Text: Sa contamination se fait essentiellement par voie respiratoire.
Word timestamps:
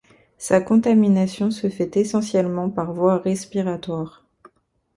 Sa 0.39 0.61
contamination 0.61 1.51
se 1.51 1.69
fait 1.69 1.95
essentiellement 1.95 2.71
par 2.71 2.91
voie 2.91 3.19
respiratoire. 3.19 4.25